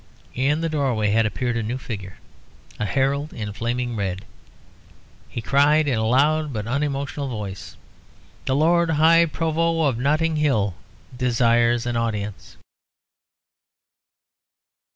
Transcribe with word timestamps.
In 0.33 0.61
the 0.61 0.67
doorway 0.67 1.11
had 1.11 1.27
appeared 1.27 1.55
a 1.55 1.61
new 1.61 1.77
figure, 1.77 2.17
a 2.79 2.85
herald 2.85 3.33
in 3.33 3.53
flaming 3.53 3.95
red. 3.95 4.25
He 5.29 5.43
cried 5.43 5.87
in 5.87 5.95
a 5.99 6.07
loud 6.07 6.51
but 6.51 6.65
unemotional 6.65 7.27
voice 7.27 7.77
"The 8.45 8.55
Lord 8.55 8.89
High 8.89 9.27
Provost 9.27 9.87
of 9.87 9.99
Notting 10.01 10.37
Hill 10.37 10.73
desires 11.15 11.85
an 11.85 11.97
audience." 11.97 12.57